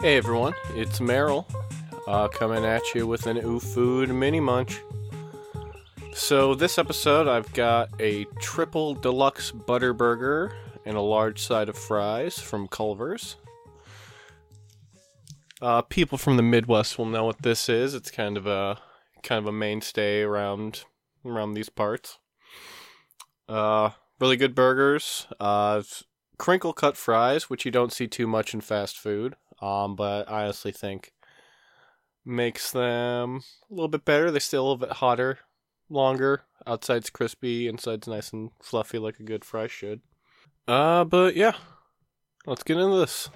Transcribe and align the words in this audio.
Hey 0.00 0.16
everyone, 0.16 0.54
it's 0.76 1.00
Merrill 1.00 1.44
uh, 2.06 2.28
coming 2.28 2.64
at 2.64 2.94
you 2.94 3.04
with 3.04 3.26
an 3.26 3.38
Ooh 3.38 3.58
Food 3.58 4.10
mini 4.10 4.38
munch. 4.38 4.80
So, 6.14 6.54
this 6.54 6.78
episode 6.78 7.26
I've 7.26 7.52
got 7.52 7.90
a 7.98 8.24
triple 8.40 8.94
deluxe 8.94 9.50
butter 9.50 9.92
burger 9.92 10.54
and 10.84 10.96
a 10.96 11.00
large 11.00 11.42
side 11.42 11.68
of 11.68 11.76
fries 11.76 12.38
from 12.38 12.68
Culver's. 12.68 13.34
Uh, 15.60 15.82
people 15.82 16.16
from 16.16 16.36
the 16.36 16.44
Midwest 16.44 16.96
will 16.96 17.06
know 17.06 17.24
what 17.24 17.42
this 17.42 17.68
is. 17.68 17.92
It's 17.92 18.12
kind 18.12 18.36
of 18.36 18.46
a 18.46 18.78
kind 19.24 19.40
of 19.40 19.46
a 19.48 19.52
mainstay 19.52 20.22
around 20.22 20.84
around 21.24 21.54
these 21.54 21.70
parts. 21.70 22.18
Uh, 23.48 23.90
really 24.20 24.36
good 24.36 24.54
burgers. 24.54 25.26
Uh, 25.40 25.82
crinkle 26.38 26.72
cut 26.72 26.96
fries, 26.96 27.50
which 27.50 27.64
you 27.64 27.72
don't 27.72 27.92
see 27.92 28.06
too 28.06 28.28
much 28.28 28.54
in 28.54 28.60
fast 28.60 28.96
food. 28.96 29.34
Um, 29.60 29.96
but 29.96 30.30
I 30.30 30.44
honestly 30.44 30.72
think 30.72 31.12
makes 32.24 32.70
them 32.72 33.42
a 33.70 33.74
little 33.74 33.88
bit 33.88 34.04
better. 34.04 34.30
They're 34.30 34.40
still 34.40 34.62
a 34.62 34.66
little 34.68 34.86
bit 34.86 34.92
hotter, 34.92 35.38
longer. 35.88 36.42
Outside's 36.66 37.10
crispy, 37.10 37.66
inside's 37.66 38.06
nice 38.06 38.32
and 38.32 38.50
fluffy 38.62 38.98
like 38.98 39.18
a 39.18 39.24
good 39.24 39.44
fry 39.44 39.66
should. 39.66 40.00
Uh, 40.66 41.04
but 41.04 41.34
yeah, 41.34 41.54
let's 42.46 42.62
get 42.62 42.76
into 42.76 42.98
this. 42.98 43.30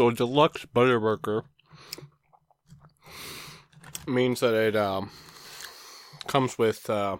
So 0.00 0.10
deluxe 0.10 0.64
butter 0.64 0.98
burger 0.98 1.44
means 4.06 4.40
that 4.40 4.54
it 4.54 4.74
um, 4.74 5.10
comes 6.26 6.56
with 6.56 6.88
uh, 6.88 7.18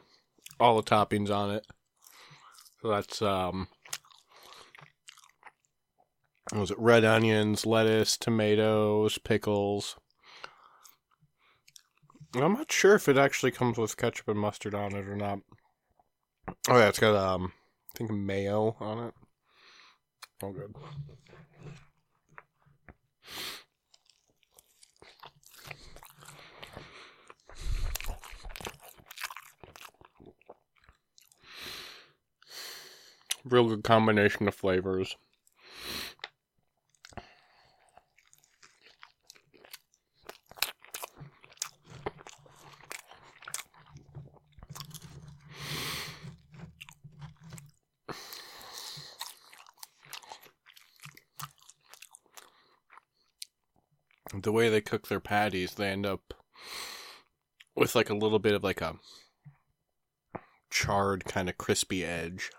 all 0.59 0.77
the 0.81 0.83
toppings 0.83 1.29
on 1.29 1.51
it. 1.51 1.67
So 2.81 2.89
that's 2.89 3.21
um, 3.21 3.69
was 6.55 6.71
it 6.71 6.79
red 6.79 7.05
onions, 7.05 7.67
lettuce, 7.67 8.17
tomatoes, 8.17 9.19
pickles. 9.19 9.97
I'm 12.35 12.55
not 12.55 12.73
sure 12.73 12.95
if 12.95 13.11
it 13.11 13.19
actually 13.19 13.51
comes 13.51 13.77
with 13.77 13.99
ketchup 13.99 14.29
and 14.29 14.41
mustard 14.41 14.75
on 14.75 14.95
it 14.95 15.07
or 15.07 15.17
not. 15.17 15.41
Oh 16.71 16.79
yeah, 16.79 16.89
it's 16.89 16.99
got 16.99 17.15
um, 17.15 17.53
I 17.95 17.99
think 17.99 18.11
mayo 18.11 18.75
on 18.81 19.09
it. 19.09 19.15
Oh 20.43 20.53
good. 20.53 20.75
Real 33.51 33.69
good 33.69 33.83
combination 33.83 34.47
of 34.47 34.55
flavors. 34.55 35.17
The 54.33 54.53
way 54.53 54.69
they 54.69 54.81
cook 54.81 55.09
their 55.09 55.19
patties, 55.19 55.75
they 55.75 55.89
end 55.89 56.07
up 56.07 56.33
with 57.75 57.97
like 57.97 58.09
a 58.09 58.15
little 58.15 58.39
bit 58.39 58.55
of 58.55 58.63
like 58.63 58.81
a 58.81 58.95
charred 60.71 61.25
kind 61.25 61.49
of 61.49 61.59
crispy 61.59 62.05
edge. 62.05 62.53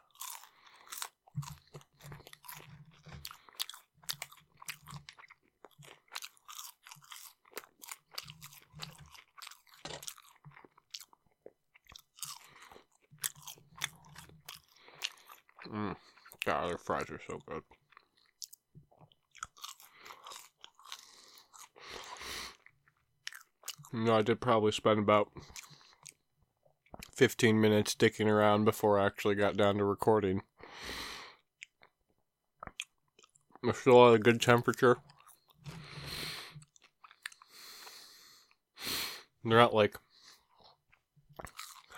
Mm. 15.72 15.96
God, 16.46 16.70
their 16.70 16.78
fries 16.78 17.10
are 17.10 17.22
so 17.28 17.40
good. 17.48 17.64
No, 23.94 24.18
I 24.18 24.22
did 24.22 24.40
probably 24.40 24.72
spend 24.72 25.00
about 25.00 25.30
15 27.14 27.60
minutes 27.60 27.94
dicking 27.96 28.28
around 28.28 28.66
before 28.66 29.00
I 29.00 29.06
actually 29.06 29.36
got 29.36 29.58
down 29.58 29.78
to 29.78 29.86
recording. 29.86 30.42
They're 33.64 33.74
still 33.74 34.10
at 34.10 34.16
a 34.16 34.20
good 34.20 34.42
temperature. 34.42 34.98
They're 39.44 39.58
not 39.58 39.74
like 39.74 39.98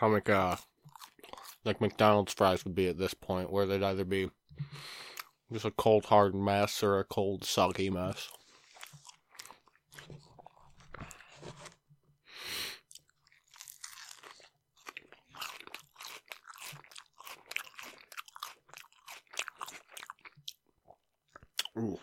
like 0.01 0.29
uh 0.29 0.57
like 1.65 1.81
McDonald's 1.81 2.33
fries 2.33 2.63
would 2.65 2.75
be 2.75 2.87
at 2.87 2.97
this 2.97 3.13
point, 3.13 3.51
where 3.51 3.65
they'd 3.65 3.83
either 3.83 4.03
be 4.03 4.29
just 5.51 5.65
a 5.65 5.71
cold 5.71 6.05
hard 6.05 6.35
mess 6.35 6.83
or 6.83 6.99
a 6.99 7.03
cold 7.03 7.43
soggy 7.43 7.89
mess. 7.89 8.29
Ooh, 21.77 21.99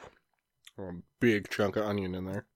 a 0.79 0.93
big 1.21 1.49
chunk 1.49 1.77
of 1.77 1.85
onion 1.85 2.15
in 2.15 2.25
there. 2.25 2.47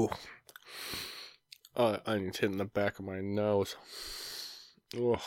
Ooh. 0.00 0.08
Uh, 1.76 1.76
oh, 1.76 1.92
that 1.92 2.20
hit 2.38 2.50
in 2.50 2.56
the 2.58 2.64
back 2.64 2.98
of 2.98 3.04
my 3.04 3.20
nose. 3.20 3.76
Ooh. 4.96 5.18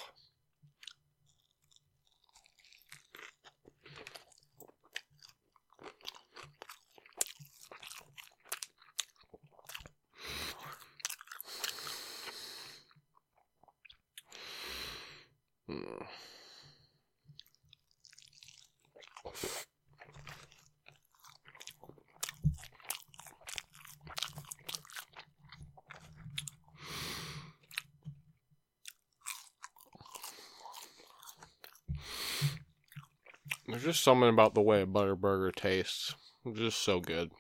Just 33.83 34.01
something 34.01 34.29
about 34.29 34.53
the 34.53 34.61
way 34.61 34.81
a 34.81 34.85
butter 34.85 35.13
burger 35.13 35.51
tastes. 35.51 36.15
It's 36.45 36.57
just 36.57 36.81
so 36.81 37.01
good. 37.01 37.31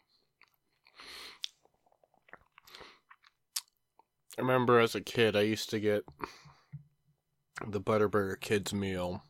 I 4.37 4.41
remember 4.41 4.79
as 4.81 4.93
a 4.93 4.99
kid, 4.99 5.37
I 5.37 5.41
used 5.41 5.69
to 5.69 5.79
get 5.79 6.03
the 7.65 7.79
Butterburger 7.79 8.41
Kids 8.41 8.73
meal, 8.73 9.23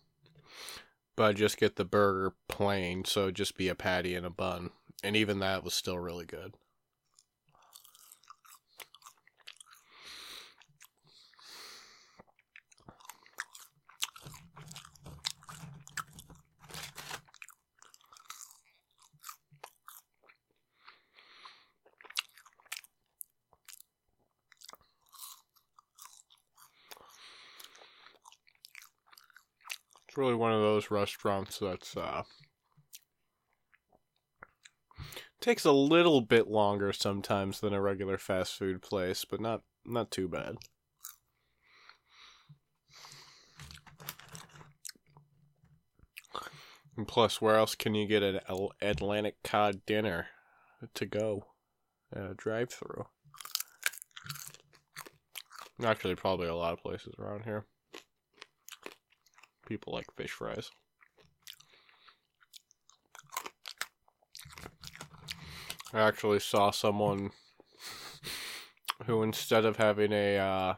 but 1.16 1.24
I 1.26 1.34
just 1.34 1.58
get 1.58 1.76
the 1.76 1.86
burger 1.86 2.34
plain, 2.48 3.06
so 3.06 3.24
it'd 3.24 3.36
just 3.36 3.58
be 3.58 3.68
a 3.68 3.76
patty 3.76 4.16
and 4.16 4.26
a 4.26 4.32
bun. 4.32 4.72
And 5.04 5.16
even 5.16 5.38
that 5.38 5.64
was 5.64 5.76
still 5.76 6.00
really 6.00 6.26
good. 6.26 6.56
It's 30.14 30.18
really 30.20 30.36
one 30.36 30.52
of 30.52 30.62
those 30.62 30.92
restaurants 30.92 31.58
that's 31.58 31.98
uh 31.98 32.22
takes 35.42 35.66
a 35.66 35.72
little 35.72 36.22
bit 36.22 36.48
longer 36.48 36.94
sometimes 36.94 37.62
than 37.62 37.74
a 37.74 37.82
regular 37.82 38.20
fast 38.20 38.54
food 38.54 38.84
place, 38.84 39.26
but 39.26 39.42
not 39.42 39.64
not 39.84 40.12
too 40.12 40.28
bad. 40.28 40.58
And 46.96 47.08
plus, 47.08 47.42
where 47.42 47.56
else 47.56 47.74
can 47.74 47.96
you 47.96 48.08
get 48.08 48.22
an 48.22 48.40
Atlantic 48.84 49.38
cod 49.44 49.84
dinner 49.88 50.28
to 50.94 51.08
go? 51.08 51.48
Uh, 52.16 52.34
drive 52.38 52.70
through. 52.70 53.08
Actually, 55.84 56.14
probably 56.14 56.48
a 56.48 56.54
lot 56.54 56.74
of 56.74 56.84
places 56.84 57.16
around 57.18 57.46
here. 57.46 57.66
People 59.68 59.94
like 59.94 60.06
fish 60.16 60.32
fries. 60.32 60.72
I 65.94 66.00
actually 66.00 66.40
saw 66.40 66.72
someone 66.72 67.32
who, 69.06 69.22
instead 69.22 69.64
of 69.64 69.78
having 69.78 70.12
a 70.12 70.38
uh, 70.38 70.74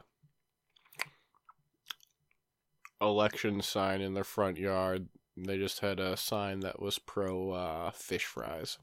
election 3.00 3.62
sign 3.62 4.00
in 4.00 4.14
their 4.14 4.24
front 4.24 4.58
yard, 4.58 5.08
they 5.36 5.58
just 5.58 5.80
had 5.80 6.00
a 6.00 6.16
sign 6.16 6.60
that 6.60 6.80
was 6.80 6.98
pro 6.98 7.52
uh, 7.52 7.90
fish 7.90 8.24
fries. 8.24 8.78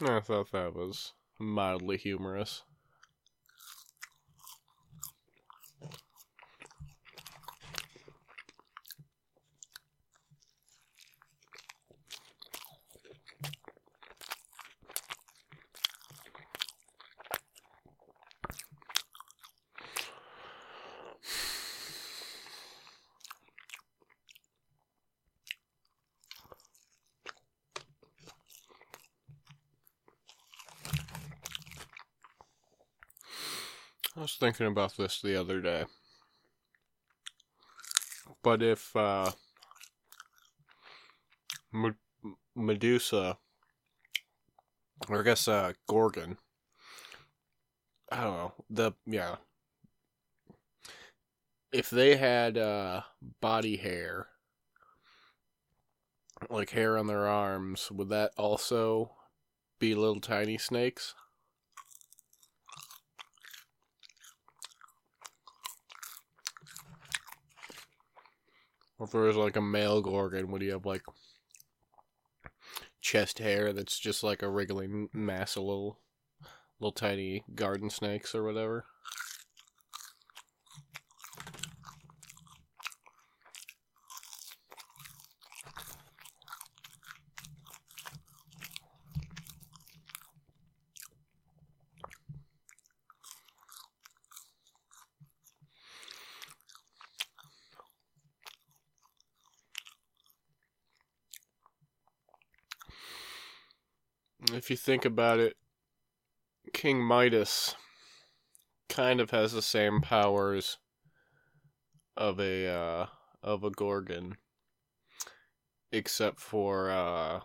I 0.00 0.20
thought 0.20 0.52
that 0.52 0.74
was 0.74 1.12
mildly 1.38 1.96
humorous. 1.96 2.62
I 34.22 34.24
was 34.24 34.36
thinking 34.36 34.68
about 34.68 34.96
this 34.96 35.20
the 35.20 35.34
other 35.34 35.60
day. 35.60 35.84
But 38.44 38.62
if 38.62 38.94
uh, 38.94 39.32
Medusa, 42.54 43.38
or 45.08 45.18
I 45.18 45.22
guess 45.24 45.48
uh, 45.48 45.72
Gorgon, 45.88 46.38
I 48.12 48.22
don't 48.22 48.36
know, 48.36 48.52
the, 48.70 48.92
yeah. 49.06 49.36
If 51.72 51.90
they 51.90 52.14
had 52.14 52.56
uh, 52.56 53.00
body 53.40 53.76
hair, 53.76 54.28
like 56.48 56.70
hair 56.70 56.96
on 56.96 57.08
their 57.08 57.26
arms, 57.26 57.90
would 57.90 58.10
that 58.10 58.30
also 58.36 59.16
be 59.80 59.96
little 59.96 60.20
tiny 60.20 60.58
snakes? 60.58 61.16
Or 69.02 69.06
if 69.06 69.10
there 69.10 69.22
was 69.22 69.34
like 69.34 69.56
a 69.56 69.60
male 69.60 70.00
Gorgon, 70.00 70.52
would 70.52 70.62
he 70.62 70.68
have 70.68 70.86
like 70.86 71.02
chest 73.00 73.40
hair 73.40 73.72
that's 73.72 73.98
just 73.98 74.22
like 74.22 74.42
a 74.42 74.48
wriggling 74.48 75.08
mass 75.12 75.56
of 75.56 75.64
little, 75.64 75.98
little 76.78 76.92
tiny 76.92 77.42
garden 77.52 77.90
snakes 77.90 78.32
or 78.32 78.44
whatever? 78.44 78.84
If 104.54 104.70
you 104.70 104.76
think 104.76 105.04
about 105.04 105.38
it, 105.38 105.56
King 106.72 107.02
Midas 107.02 107.74
kind 108.88 109.20
of 109.20 109.30
has 109.30 109.52
the 109.52 109.62
same 109.62 110.00
powers 110.00 110.78
of 112.16 112.38
a 112.38 112.66
uh, 112.66 113.06
of 113.42 113.64
a 113.64 113.70
gorgon, 113.70 114.36
except 115.90 116.40
for 116.40 116.90
uh, 116.90 117.40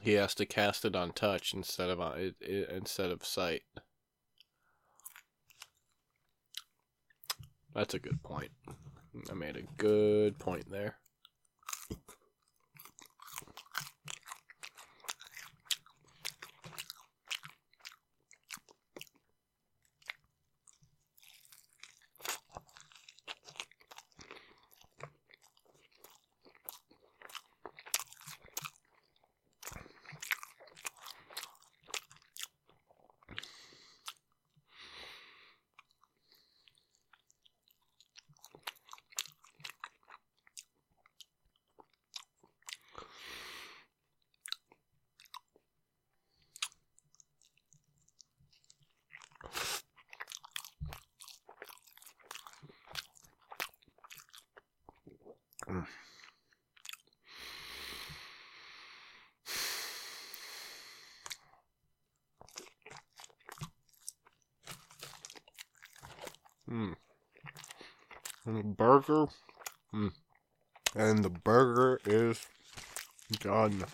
he 0.00 0.12
has 0.12 0.34
to 0.36 0.46
cast 0.46 0.84
it 0.84 0.94
on 0.94 1.12
touch 1.12 1.52
instead 1.52 1.90
of 1.90 2.00
on 2.00 2.18
it, 2.18 2.34
it 2.40 2.70
instead 2.70 3.10
of 3.10 3.24
sight. 3.24 3.62
That's 7.74 7.94
a 7.94 7.98
good 7.98 8.22
point. 8.22 8.50
I 9.30 9.34
made 9.34 9.56
a 9.56 9.62
good 9.76 10.38
point 10.38 10.70
there. 10.70 10.96
Mm. 66.70 66.94
And 68.46 68.58
the 68.58 68.62
burger. 68.62 69.26
Mm. 69.92 70.12
And 70.94 71.24
the 71.24 71.30
burger 71.30 72.00
is 72.06 72.46
done. 73.40 73.84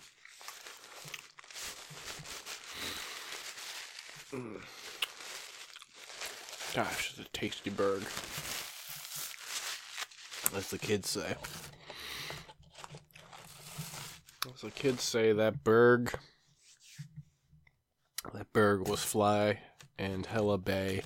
Mm. 4.31 4.61
Gosh, 6.75 7.11
it's 7.11 7.27
a 7.27 7.31
tasty 7.31 7.71
bird. 7.71 8.03
As 10.55 10.69
the 10.69 10.77
kids 10.77 11.09
say. 11.09 11.35
As 14.53 14.61
the 14.61 14.71
kids 14.71 15.03
say, 15.03 15.33
that 15.33 15.63
berg. 15.63 16.13
That 18.33 18.53
berg 18.53 18.87
was 18.87 19.03
fly 19.03 19.59
and 19.97 20.25
hella 20.25 20.57
bay. 20.57 21.01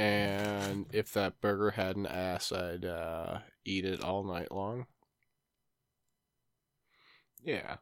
And 0.00 0.86
if 0.94 1.12
that 1.12 1.42
burger 1.42 1.72
had 1.72 1.96
an 1.96 2.06
ass, 2.06 2.52
I'd 2.52 2.86
uh, 2.86 3.40
eat 3.66 3.84
it 3.84 4.02
all 4.02 4.24
night 4.24 4.50
long. 4.50 4.86
Yeah. 7.44 7.76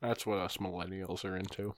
That's 0.00 0.24
what 0.24 0.38
us 0.38 0.58
millennials 0.58 1.24
are 1.24 1.36
into. 1.36 1.74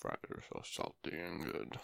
fries 0.00 0.16
are 0.30 0.42
so 0.48 0.60
salty 0.64 1.16
and 1.16 1.44
good. 1.44 1.78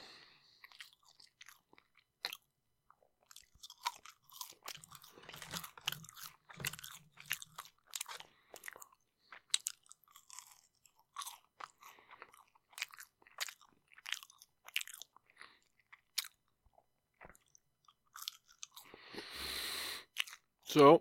So, 20.77 21.01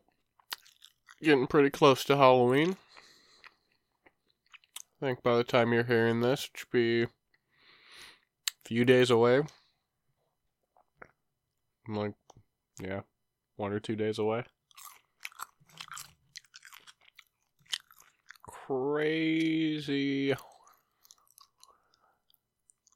getting 1.21 1.47
pretty 1.47 1.69
close 1.69 2.05
to 2.05 2.15
Halloween. 2.15 2.77
I 5.01 5.05
think 5.05 5.21
by 5.21 5.35
the 5.35 5.43
time 5.43 5.73
you're 5.73 5.83
hearing 5.83 6.21
this, 6.21 6.45
it 6.45 6.59
should 6.59 6.71
be 6.71 7.03
a 7.03 7.07
few 8.63 8.85
days 8.85 9.09
away. 9.09 9.41
I'm 11.89 11.93
Like, 11.93 12.13
yeah, 12.81 13.01
one 13.57 13.73
or 13.73 13.81
two 13.81 13.97
days 13.97 14.17
away. 14.17 14.45
Crazy, 18.47 20.33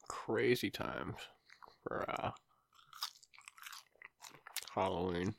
crazy 0.08 0.70
times 0.70 1.16
for 1.82 2.06
uh, 2.08 2.30
Halloween. 4.74 5.34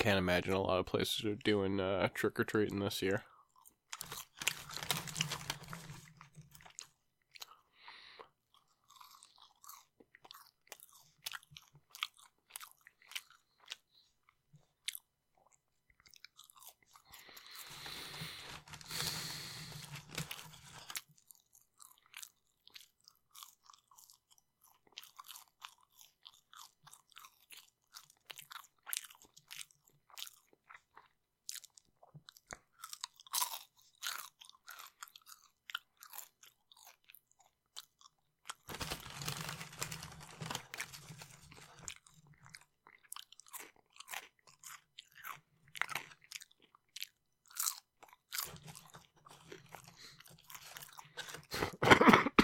Can't 0.00 0.16
imagine 0.16 0.54
a 0.54 0.62
lot 0.62 0.78
of 0.78 0.86
places 0.86 1.26
are 1.26 1.34
doing 1.34 1.78
uh, 1.78 2.08
trick 2.14 2.40
or 2.40 2.44
treating 2.44 2.78
this 2.80 3.02
year. 3.02 3.24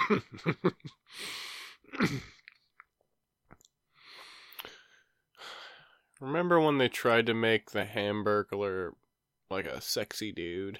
Remember 6.20 6.60
when 6.60 6.78
they 6.78 6.88
tried 6.88 7.26
to 7.26 7.34
make 7.34 7.72
the 7.72 7.84
Hamburglar 7.84 8.92
like 9.50 9.66
a 9.66 9.80
sexy 9.80 10.32
dude? 10.32 10.78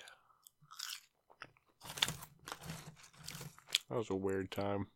That 3.89 3.97
was 3.99 4.11
a 4.11 4.15
weird 4.15 4.51
time. 4.51 4.89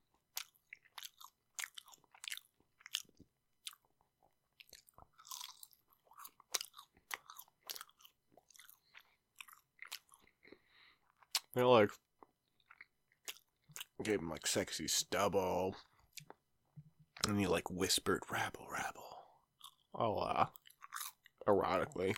They're 11.54 11.66
like 11.66 11.90
gave 14.02 14.20
him 14.20 14.30
like 14.30 14.46
sexy 14.46 14.88
stubble. 14.88 15.76
And 17.28 17.38
he 17.38 17.46
like 17.46 17.70
whispered 17.70 18.22
rabble 18.30 18.66
rabble. 18.72 19.18
Oh 19.94 20.16
uh 20.18 20.46
erotically. 21.46 22.14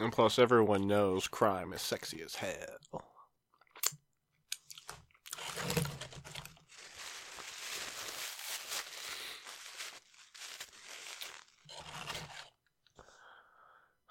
And 0.00 0.12
plus 0.12 0.38
everyone 0.38 0.86
knows 0.86 1.26
crime 1.26 1.72
is 1.72 1.82
sexy 1.82 2.22
as 2.22 2.36
hell. 2.36 3.02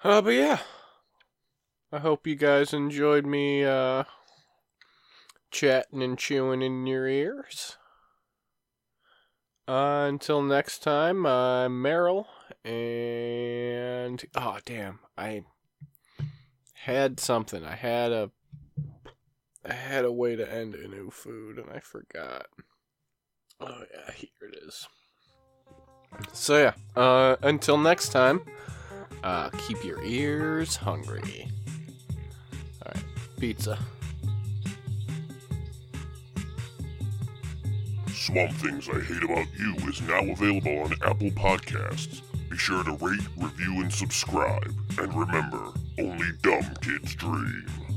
Uh, 0.04 0.22
but 0.22 0.30
yeah. 0.30 0.58
I 1.90 2.00
hope 2.00 2.26
you 2.26 2.34
guys 2.34 2.74
enjoyed 2.74 3.24
me 3.24 3.64
uh, 3.64 4.04
chatting 5.50 6.02
and 6.02 6.18
chewing 6.18 6.60
in 6.60 6.86
your 6.86 7.08
ears. 7.08 7.78
Uh, 9.66 10.04
until 10.06 10.42
next 10.42 10.82
time, 10.82 11.24
I'm 11.24 11.82
Meryl, 11.82 12.26
and 12.62 14.22
oh 14.34 14.58
damn, 14.66 14.98
I 15.16 15.44
had 16.74 17.20
something. 17.20 17.64
I 17.64 17.74
had 17.74 18.12
a, 18.12 18.30
I 19.64 19.72
had 19.72 20.04
a 20.04 20.12
way 20.12 20.36
to 20.36 20.50
end 20.50 20.74
a 20.74 20.88
new 20.88 21.10
food, 21.10 21.58
and 21.58 21.70
I 21.70 21.80
forgot. 21.80 22.48
Oh 23.62 23.82
yeah, 23.94 24.12
here 24.12 24.50
it 24.52 24.58
is. 24.62 24.86
So 26.34 26.58
yeah, 26.58 26.74
uh, 27.00 27.36
until 27.42 27.78
next 27.78 28.10
time, 28.10 28.42
uh, 29.22 29.48
keep 29.50 29.82
your 29.84 30.02
ears 30.02 30.76
hungry. 30.76 31.48
Pizza. 33.38 33.78
Swamp 38.12 38.52
Things 38.52 38.88
I 38.88 39.00
Hate 39.00 39.22
About 39.22 39.46
You 39.56 39.76
is 39.88 40.02
now 40.02 40.20
available 40.32 40.78
on 40.80 40.92
Apple 41.02 41.30
Podcasts. 41.30 42.20
Be 42.50 42.56
sure 42.56 42.82
to 42.82 42.92
rate, 42.92 43.20
review, 43.36 43.80
and 43.80 43.92
subscribe. 43.92 44.74
And 44.98 45.14
remember, 45.14 45.68
only 45.98 46.26
dumb 46.42 46.74
kids 46.82 47.14
dream. 47.14 47.87